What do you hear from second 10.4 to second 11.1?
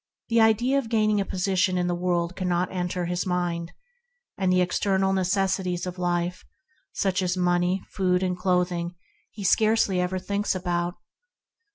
about.